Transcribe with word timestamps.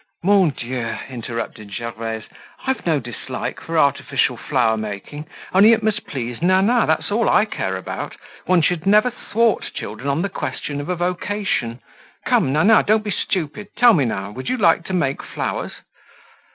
"Mon 0.23 0.49
Dieu!" 0.49 0.97
interrupted 1.09 1.71
Gervaise, 1.71 2.23
"I've 2.65 2.87
no 2.87 2.99
dislike 2.99 3.59
for 3.59 3.77
artificial 3.77 4.35
flower 4.35 4.75
making. 4.75 5.27
Only 5.53 5.73
it 5.73 5.83
must 5.83 6.07
please 6.07 6.41
Nana, 6.41 6.87
that's 6.87 7.11
all 7.11 7.29
I 7.29 7.45
care 7.45 7.75
about; 7.77 8.17
one 8.47 8.63
should 8.63 8.87
never 8.87 9.11
thwart 9.11 9.69
children 9.75 10.07
on 10.09 10.23
the 10.23 10.27
question 10.27 10.81
of 10.81 10.89
a 10.89 10.95
vocation. 10.95 11.81
Come 12.25 12.51
Nana, 12.51 12.81
don't 12.81 13.03
be 13.03 13.11
stupid; 13.11 13.67
tell 13.77 13.93
me 13.93 14.05
now, 14.05 14.31
would 14.31 14.49
you 14.49 14.57
like 14.57 14.85
to 14.85 14.93
make 14.93 15.21
flowers?" 15.21 15.73